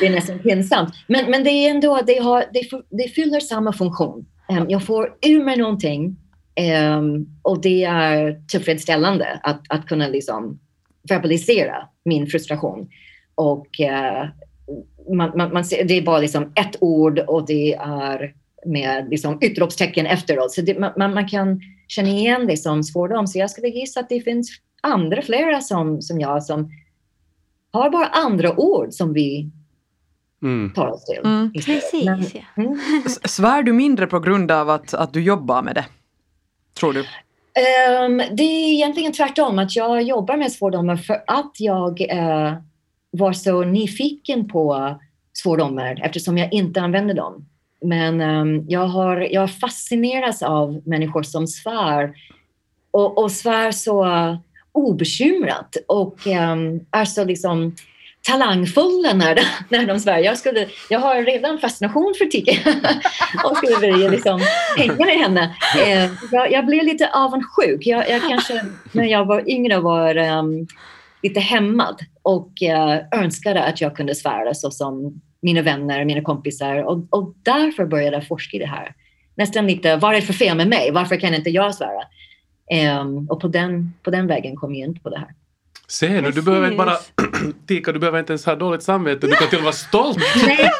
[0.00, 0.94] det är nästan pinsamt.
[1.06, 4.26] Men, men det är ändå, det, har, det, det fyller samma funktion.
[4.48, 6.16] Um, jag får ur mig någonting
[6.60, 10.58] Um, och det är tillfredsställande att, att kunna liksom
[11.08, 12.88] verbalisera min frustration.
[13.34, 14.30] Och uh,
[15.16, 18.34] man, man, man, det är bara liksom ett ord och det är
[18.66, 20.52] med liksom utropstecken efteråt.
[20.52, 23.26] Så det, man, man, kan känna igen det som svordom.
[23.26, 24.50] Så jag skulle gissa att det finns
[24.82, 26.70] andra, flera som, som jag, som
[27.70, 29.50] har bara andra ord som vi
[30.42, 30.72] Mm.
[30.72, 31.18] tar oss till.
[31.24, 31.40] Mm.
[31.40, 32.40] Men- Precis, ja.
[32.56, 32.78] Mm.
[33.24, 35.84] Svär du mindre på grund av att, att du jobbar med det?
[36.80, 37.00] Tror du?
[37.00, 42.54] Um, det är egentligen tvärtom, att jag jobbar med svordomar för att jag uh,
[43.10, 44.94] var så nyfiken på
[45.32, 47.48] svordomar eftersom jag inte använder dem.
[47.80, 52.14] Men um, jag, har, jag fascineras av människor som svär
[52.90, 54.06] och, och svär så
[54.72, 57.74] obekymrat och um, är så liksom
[58.26, 60.18] talangfulla när de, när de svär.
[60.18, 62.60] Jag, skulle, jag har redan fascination för Tiki
[63.44, 64.40] och skulle vilja liksom
[64.76, 65.56] hänga med henne.
[65.86, 67.86] Eh, jag, jag blev lite avundsjuk.
[67.86, 70.66] Jag, jag kanske när jag var yngre var um,
[71.22, 76.84] lite hämmad och eh, önskade att jag kunde svära så som mina vänner, mina kompisar
[76.84, 78.94] och, och därför började jag forska i det här.
[79.34, 80.90] Nästan lite, vad är det för fel med mig?
[80.90, 82.02] Varför kan inte jag svära?
[82.70, 85.28] Ehm, och på den, på den vägen kom jag in på det här.
[85.88, 86.96] Ser du, du behöver inte bara...
[87.68, 89.26] Tika, du behöver inte ens ha dåligt samvete.
[89.26, 90.18] Du kan till och med vara stolt.
[90.46, 90.70] Nej,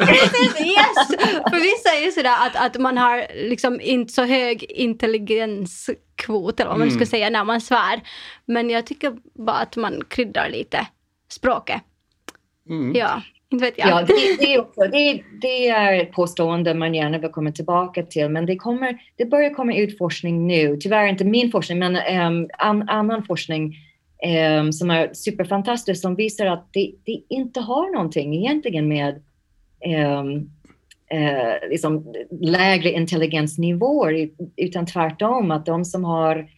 [0.66, 1.08] yes!
[1.50, 6.70] För vissa är ju sådär att, att man har liksom inte så hög intelligenskvot eller
[6.70, 7.06] vad man ska Mm.
[7.06, 8.00] säga när man svär.
[8.44, 9.16] Men jag tycker
[9.46, 10.86] bara att man kryddar lite
[11.32, 11.82] språket.
[12.68, 12.94] Mm.
[12.94, 13.88] Ja, inte vet jag.
[13.88, 18.02] Ja, det, det, är också, det, det är ett påstående man gärna vill komma tillbaka
[18.02, 18.28] till.
[18.28, 20.76] Men det, kommer, det börjar komma ut forskning nu.
[20.76, 23.76] Tyvärr inte min forskning, men um, an, annan forskning
[24.60, 29.22] um, som är superfantastisk som visar att det, det inte har någonting egentligen med
[30.18, 30.50] um,
[31.10, 36.48] eh, liksom lägre intelligensnivåer utan tvärtom att de som har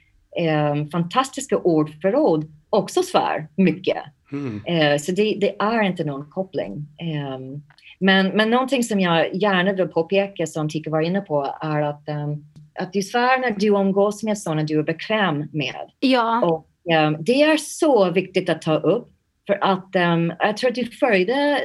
[0.73, 4.03] um, fantastiska ordförråd också svär mycket.
[4.33, 4.63] Mm.
[4.67, 6.87] Eh, så det, det är inte någon koppling.
[6.99, 7.63] Ehm,
[7.99, 12.09] men, men någonting som jag gärna vill påpeka som Tika var inne på är att,
[12.09, 12.45] ehm,
[12.81, 15.91] att du svär när du umgås med sådana du är bekväm med.
[16.01, 19.09] Ja, Och ehm, det är så viktigt att ta upp
[19.47, 21.61] för att ehm, jag tror att du följde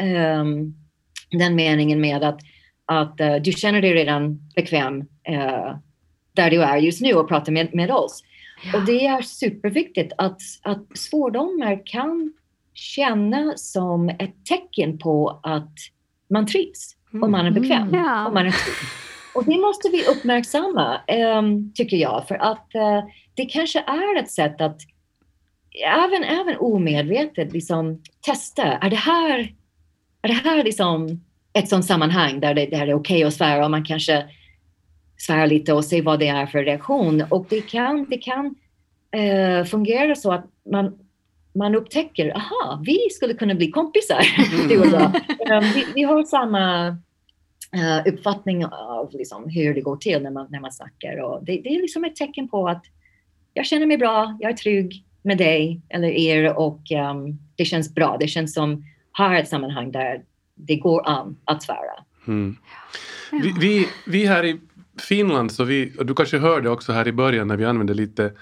[0.00, 0.74] ehm,
[1.30, 2.40] den meningen med att,
[2.86, 5.76] att eh, du känner dig redan bekväm eh,
[6.32, 8.22] där du är just nu och pratar med, med oss.
[8.74, 12.32] Och det är superviktigt att, att svordomar kan
[12.74, 15.74] känna som ett tecken på att
[16.30, 17.88] man trivs och man är bekväm.
[17.88, 18.00] Mm.
[18.00, 18.26] Ja.
[18.26, 18.74] Och, man är trygg.
[19.38, 24.30] Och det måste vi uppmärksamma, ehm, tycker jag, för att eh, det kanske är ett
[24.30, 24.80] sätt att
[25.84, 29.38] även, även omedvetet liksom, testa, är det här,
[30.22, 31.20] är det här liksom
[31.52, 34.24] ett sånt sammanhang där det, där det är okej att svära och man kanske
[35.16, 37.24] svär lite och se vad det är för reaktion.
[37.30, 38.54] Och det kan, det kan
[39.10, 40.98] eh, fungera så att man,
[41.54, 44.22] man upptäcker, aha, vi skulle kunna bli kompisar,
[44.68, 45.12] du och jag.
[45.60, 46.96] Vi, vi har samma
[47.74, 51.20] eh, uppfattning av liksom, hur det går till när man, när man snackar.
[51.20, 52.84] Och det, det är liksom ett tecken på att
[53.54, 57.94] jag känner mig bra, jag är trygg med dig eller er och ehm, det känns
[57.94, 58.16] bra.
[58.20, 60.22] Det känns som här är ett sammanhang där
[60.54, 62.04] det går an att svära.
[62.26, 62.56] Mm.
[63.32, 64.60] Vi, vi, vi här i
[65.00, 68.32] Finland, så vi, och du kanske hörde också här i början när vi använde lite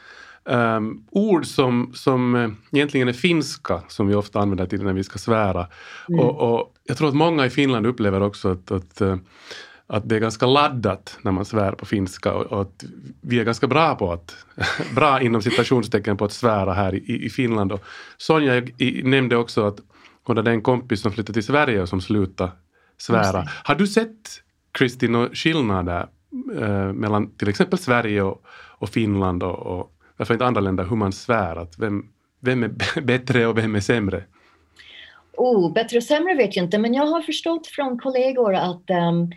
[0.51, 5.05] ehm, ord som, som eh, egentligen är finska, som vi ofta använder till när vi
[5.05, 5.67] ska svära.
[6.09, 6.21] Mm.
[6.21, 9.17] Och, och jag tror att många i Finland upplever också att, att, eh,
[9.87, 12.85] att det är ganska laddat när man svär på finska och, och att
[13.21, 14.37] vi är ganska bra på att,
[14.95, 17.73] bra inom citationstecken på att svära här i, i Finland.
[17.73, 17.85] Och
[18.17, 19.81] Sonja i, nämnde också att
[20.23, 22.53] hon hade en kompis som flyttade till Sverige och som slutade
[22.99, 23.45] svära.
[23.65, 26.07] Har du sett, Kristin, några skillnader
[26.59, 28.45] eh, mellan till exempel Sverige och,
[28.79, 31.57] och Finland och, och varför inte andra länder, hur man svär?
[31.57, 32.05] Att vem,
[32.41, 34.25] vem är bättre och vem är sämre?
[35.37, 39.31] Oh, bättre och sämre vet jag inte, men jag har förstått från kollegor att, ehm,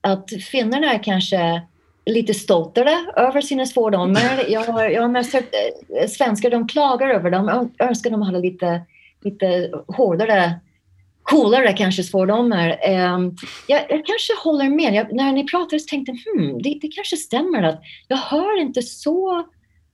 [0.00, 1.62] att finnarna är kanske
[2.06, 4.44] lite stoltare över sina svordomar.
[4.48, 5.54] Jag har, jag har mest hört
[6.00, 7.70] eh, svenskar, de klagar över dem.
[7.78, 8.82] Jag önskar de hade lite,
[9.24, 10.54] lite hårdare,
[11.22, 12.68] coolare kanske svordomar.
[12.88, 14.94] Um, jag, jag kanske håller med.
[14.94, 18.60] Jag, när ni pratade så tänkte jag, hmm, det, det kanske stämmer att jag hör
[18.60, 19.46] inte så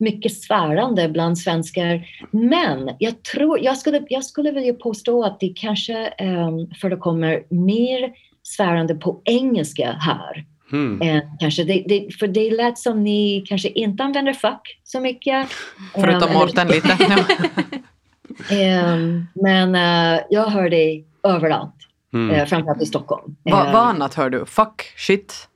[0.03, 2.07] mycket svärande bland svenskar.
[2.31, 8.13] Men jag, tror, jag, skulle, jag skulle vilja påstå att det kanske um, förekommer mer
[8.43, 10.45] svärande på engelska här.
[10.73, 11.03] Mm.
[11.03, 15.49] än kanske det, det, för det lät som ni kanske inte använder fuck så mycket.
[15.95, 16.99] Förutom Ehm, Mårten lite.
[18.51, 21.75] Ehm, men eh, jag hör det överallt,
[22.15, 22.31] Mm.
[22.37, 23.37] eh, framförallt i Stockholm.
[23.43, 24.47] Va, vad annat hör du?
[24.47, 25.49] Fuck, shit?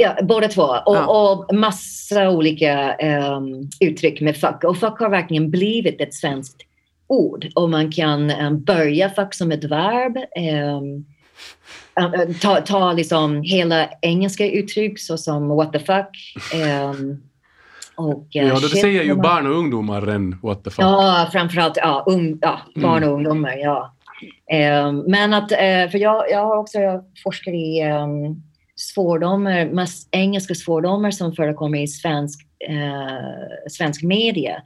[0.00, 0.62] Ja, båda två.
[0.62, 1.06] Och, Ja.
[1.06, 3.46] och massa olika ehm,
[3.80, 4.64] uttryck med fuck.
[4.64, 6.62] Och fuck har verkligen blivit ett svenskt
[7.06, 7.46] ord.
[7.54, 10.16] Och man kan ehm, börja fuck som ett verb.
[10.16, 10.80] eh,
[12.40, 16.08] ta, ta liksom hela engelska uttryck såsom what the fuck.
[17.96, 20.84] och, eh, Ja, det shit säger ju man- barn och ungdomar än what the fuck.
[20.84, 23.56] Ja, framförallt ja, ung, ja, barn och ungdomar.
[23.56, 23.94] Ja.
[25.06, 28.42] Men att, eh, för jag, jag har också jag forskar i um,
[28.78, 34.62] svordomar, engelska svordomar som förekommer i svensk, eh, svensk media.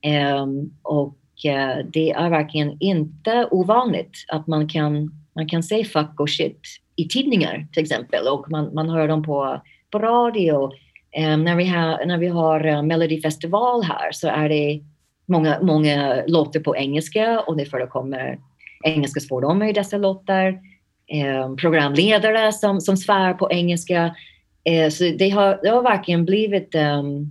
[0.00, 0.46] Eh,
[0.82, 6.30] och eh, det är verkligen inte ovanligt att man kan, man kan säga fuck och
[6.30, 6.60] shit
[6.96, 10.70] i tidningar till exempel och man, man hör dem på, på radio.
[11.12, 14.80] Ehm, när, vi ha, när vi har eh, Melodifestival här så är det
[15.26, 18.38] många, många låtar på engelska och det förekommer
[18.84, 20.58] engelska svordomar i dessa låtar.
[21.08, 24.16] Eh, programledare som, som svär på engelska.
[24.64, 27.30] Eh, så det har, det har verkligen blivit um,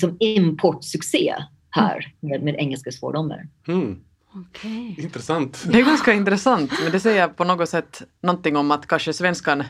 [0.00, 1.34] som importsuccé
[1.70, 3.48] här med, med engelska svordomar.
[3.68, 4.00] Mm.
[4.34, 4.94] Okej.
[4.98, 5.64] Intressant.
[5.72, 9.64] Det är ganska intressant, men det säger på något sätt någonting om att kanske svenskan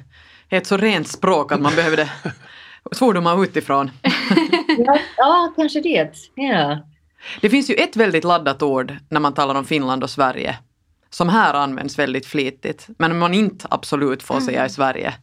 [0.48, 2.10] är ett så rent språk att man behövde
[2.92, 3.90] svordomar utifrån.
[4.78, 6.12] ja, ja, kanske det.
[6.34, 6.78] Ja.
[7.40, 10.58] Det finns ju ett väldigt laddat ord när man talar om Finland och Sverige
[11.10, 15.14] som här används väldigt flitigt, men man inte absolut får säga i Sverige.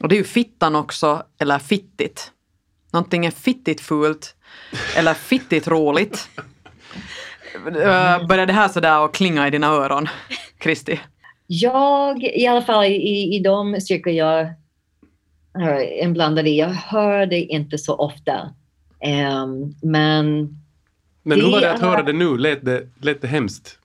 [0.00, 2.32] Och det är ju fittan också, eller fittigt.
[2.92, 4.34] Någonting är fittigt fult
[4.96, 6.28] eller fittigt roligt.
[7.66, 10.08] Uh, börjar det här sådär att klinga i dina öron,
[10.58, 11.00] Kristi?
[11.46, 14.54] Jag, i alla fall i, i de cirklar jag
[15.58, 18.54] är inblandad i, jag hör det inte så ofta.
[19.06, 20.48] Um, men
[21.22, 22.38] Men hur var det att höra det nu?
[22.38, 23.78] Lät det, lät det hemskt?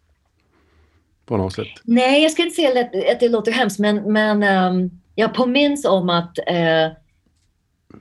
[1.31, 1.67] På något sätt.
[1.83, 5.85] Nej, jag ska inte säga att, att det låter hemskt, men, men ehm, jag påminns
[5.85, 6.87] om att, eh,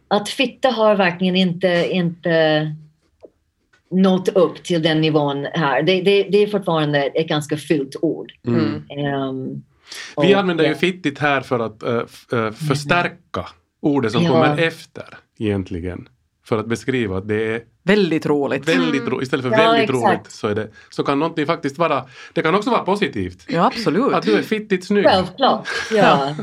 [0.08, 2.66] att fitta har verkligen inte, inte
[3.90, 5.82] nått upp till den nivån här.
[5.82, 8.32] Det, det, det är fortfarande ett ganska fult ord.
[8.46, 8.84] Mm.
[10.22, 13.46] Vi och, använder ju fittigt här för att f- äh, förstärka
[13.80, 14.30] ordet som Ja.
[14.30, 15.04] kommer efter
[15.38, 16.08] egentligen.
[16.50, 18.68] För att beskriva att det är Väldigt roligt.
[18.68, 19.22] väldigt roligt.
[19.22, 20.04] Istället för Ja, väldigt exakt.
[20.06, 23.44] roligt så, är det, så kan någonting faktiskt vara, det kan också vara positivt.
[23.48, 24.12] Ja, absolut.
[24.12, 25.04] Att du är fittigt snygg.
[25.04, 26.34] Självklart, ja.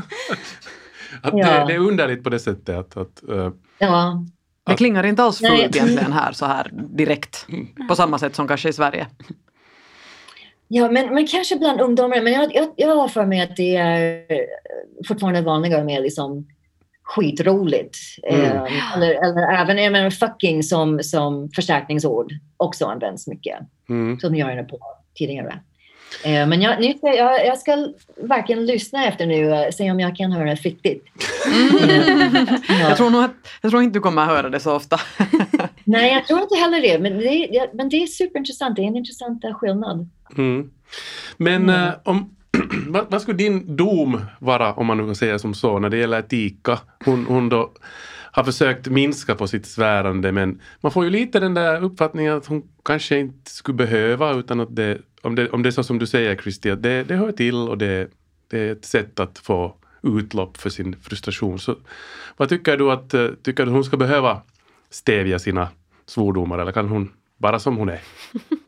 [1.22, 1.46] Att Ja.
[1.60, 4.24] det, det är underligt på det sättet att, att äh, ja.
[4.66, 7.46] Det klingar inte alls fult egentligen här så här direkt.
[7.88, 9.06] På samma sätt som kanske i Sverige.
[10.68, 12.20] Ja, men, men kanske bland ungdomar.
[12.22, 14.22] Men jag, jag, jag har för mig att det är
[15.08, 16.46] fortfarande vanligare med liksom
[17.08, 17.96] skitroligt.
[18.30, 18.40] Mm.
[18.44, 23.58] Eh, eller, eller även jag menar, fucking som, som förstärkningsord också används mycket.
[23.88, 24.20] mm.
[24.20, 24.78] Som jag gjorde på
[25.14, 25.60] tidigare.
[26.24, 30.00] Eh, men jag, nu, ska jag, jag ska verkligen lyssna efter nu och se om
[30.00, 31.06] jag kan höra fittigt.
[32.80, 35.00] Jag tror, nog att, jag tror inte du kommer att höra det så ofta.
[35.84, 36.98] Nej, jag tror inte heller det.
[36.98, 38.76] Men det, det, men det är superintressant.
[38.76, 40.08] Det är en intressant eh, skillnad.
[40.38, 40.70] Mm.
[41.36, 41.88] Men Mm.
[41.88, 42.36] äh, om,
[42.88, 45.96] vad, vad skulle din dom vara, om man nu kan säga som så, när det
[45.96, 46.78] gäller Tika?
[47.04, 47.72] Hon, hon då
[48.32, 52.46] har försökt minska på sitt svärande men man får ju lite den där uppfattningen att
[52.46, 55.98] hon kanske inte skulle behöva utan att det, om det, om det är så som
[55.98, 58.10] du säger Kristi, att det, det hör till och det,
[58.50, 61.58] det är ett sätt att få utlopp för sin frustration.
[61.58, 61.76] Så
[62.36, 64.42] vad tycker du att, eh, tycker du hon ska behöva
[64.90, 65.68] stävja sina
[66.06, 68.00] svordomar eller kan hon bara som hon är?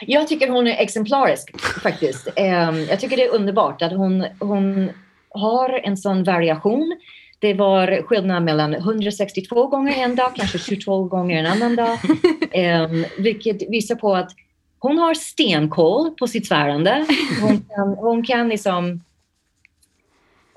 [0.00, 2.28] Jag tycker hon är exemplarisk faktiskt.
[2.36, 4.90] Ehm, jag tycker det är underbart att hon, hon
[5.30, 6.96] har en sån variation.
[7.38, 11.98] Det var skillnad mellan 162 gånger en dag, kanske 22 gånger en annan dag.
[12.52, 14.30] Ehm, vilket visar på att
[14.78, 17.06] hon har stenkoll på sitt svärande.
[17.40, 19.00] Hon kan, hon kan liksom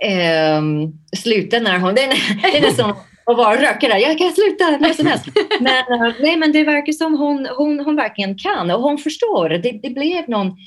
[0.04, 1.96] ehm, sluta när hon...
[1.96, 2.94] Det är, det är nästan
[3.32, 4.00] att vara rökare.
[4.00, 5.26] Jag kan sluta när som helst.
[5.60, 9.50] Men, eh, nej, men det verkar som hon, hon, hon verkligen kan och hon förstår.
[9.50, 10.58] Det, det blev någon...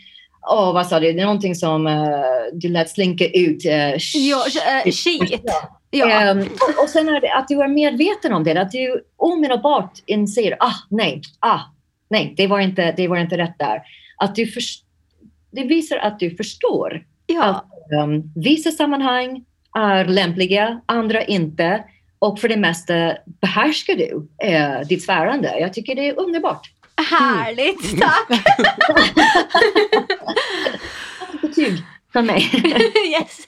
[0.50, 1.12] Åh, vad sa du?
[1.12, 1.92] Det är någonting som eh,
[2.52, 3.66] du lät slinka ut.
[3.66, 4.44] Uh, Ja,
[4.84, 5.42] äh, skit.
[5.90, 6.10] Ja.
[6.10, 9.92] Ehm, och, och sen är det att du är medveten om det, att du omedelbart
[10.06, 11.60] inser, ah nej, ah
[12.10, 13.82] nej, det var inte, det var inte rätt där.
[14.16, 14.46] Att du
[15.52, 17.44] det visar att du förstår ja.
[17.44, 17.64] att
[18.04, 19.44] um, vissa sammanhang
[19.78, 21.84] är lämpliga, andra inte.
[22.22, 25.58] Och för det mesta behärskar du eh, ditt svärande.
[25.60, 26.70] Jag tycker det är underbart.
[27.10, 28.28] Härligt, tack!
[31.42, 31.82] Betyg
[32.12, 32.50] från mig.
[33.20, 33.38] yes.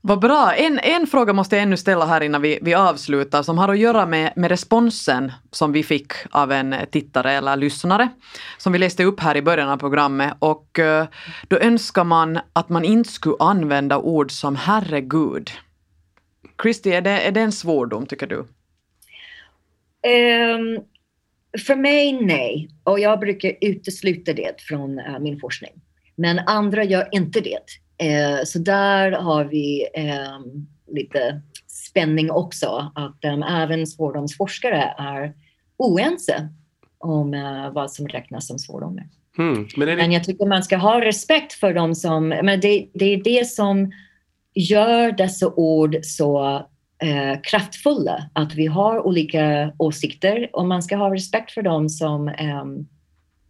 [0.00, 0.54] Vad bra.
[0.54, 3.78] En, en fråga måste jag ännu ställa här innan vi, vi avslutar som har att
[3.78, 8.08] göra med, med responsen som vi fick av en tittare eller lyssnare
[8.58, 11.06] som vi läste upp här i början av programmet och eh,
[11.48, 15.50] då önskar man att man inte skulle använda ord som herregud.
[16.58, 18.46] Kristi, är det, är det en svordom tycker du?
[20.02, 20.80] Ehm,
[21.66, 22.68] för mig, nej.
[22.84, 25.72] Och jag brukar utesluta det från eh, min forskning.
[26.14, 27.58] Men andra gör inte det.
[28.06, 31.42] Eh, så där har vi ehm, lite
[31.96, 32.92] spänning också.
[32.94, 35.34] Att um, även svordomsforskare är
[35.76, 36.48] oense
[36.98, 39.08] om eh, vad som räknas som svordomar.
[39.38, 39.68] Mm.
[39.76, 42.28] Men, det, Men jag tycker man ska ha respekt för dem som...
[42.28, 43.92] Men det, det är det som
[44.56, 46.56] gör dessa ord så
[47.02, 48.30] eh, kraftfulla.
[48.32, 52.28] Att vi har olika åsikter och man ska ha respekt för dem som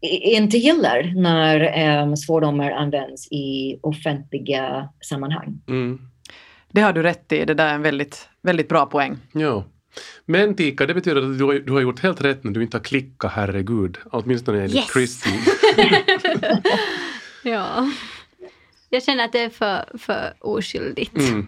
[0.00, 5.60] i- inte gillar när um, svordomar används i offentliga sammanhang.
[5.68, 5.98] mm.
[6.70, 9.16] Det har du rätt i, det där är en väldigt, väldigt bra poäng.
[9.32, 9.64] Ja.
[10.26, 12.76] Men Tika, det betyder att du har, du har gjort helt rätt när du inte
[12.76, 13.98] har klickat herregud.
[14.10, 14.92] Åtminstone enligt Yes.
[14.92, 15.30] Christy.
[17.42, 17.90] Ja.
[18.96, 21.18] Jag känner att det är för, för oskyldigt.
[21.18, 21.46] Mm.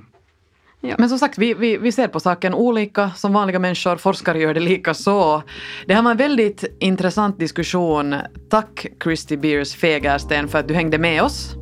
[0.81, 3.97] Men som sagt, vi, vi, vi ser på saken olika som vanliga människor.
[3.97, 5.43] Forskare gör det lika så.
[5.87, 8.15] Det här var en väldigt intressant diskussion.
[8.51, 11.55] Tack Christy Beers Fegersten för att du hängde med oss.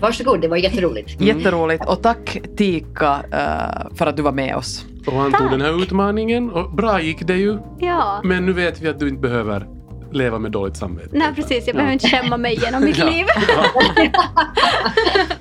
[0.00, 1.20] Varsågod, det var jätteroligt.
[1.20, 1.84] Jätteroligt.
[1.86, 4.84] Och tack Tika eh, för att du var med oss.
[5.06, 7.58] Och han tog den här utmaningen och bra gick det ju.
[7.78, 8.20] Ja.
[8.24, 9.75] Men nu vet vi att du inte behöver
[10.12, 11.08] leva med dåligt samvete.
[11.12, 13.26] Nej precis, jag behöver inte skämma mig genom mitt liv.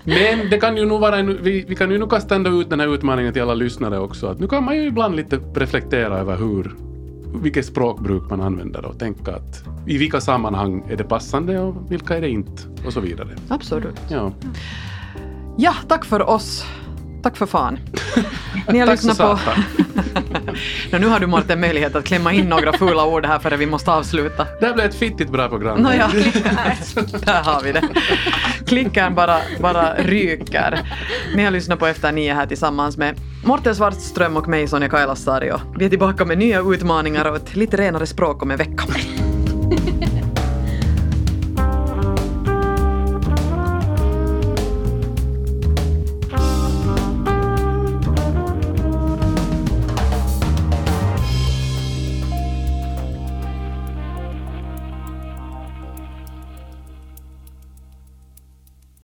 [0.03, 2.70] Men det kan ju nog vara en, vi, vi kan ju nog kasta ändå ut
[2.70, 4.28] den här utmaningen till alla lyssnare också.
[4.28, 6.76] Att nu kan man ju ibland lite reflektera över hur,
[7.41, 12.18] vilket språkbruk man använder och tänka att i vilka sammanhang är det passande och vilka
[12.18, 13.30] är det inte och så vidare.
[13.47, 14.01] Absolut.
[14.09, 14.32] Ja.
[15.57, 16.66] Ja, tack för oss.
[17.26, 17.80] Tack för fan.
[18.69, 19.23] Ni har lyssnat på...
[20.91, 23.65] Nå, nu har du Mårten möjlighet att klämma in några fula ord här före vi
[23.65, 24.47] måste avsluta.
[24.59, 25.82] Det här blev ett fittigt bra program.
[25.82, 26.07] Nåja,
[27.26, 27.84] där har vi det.
[28.67, 30.80] Klickaren bara, bara ryker.
[31.36, 33.15] Ni har lyssnat på Efter nio här tillsammans med
[33.45, 35.51] Morten Svartström och mig Sonja Kailasari.
[35.78, 38.84] Vi är tillbaka med nya utmaningar och ett lite renare språk om en vecka.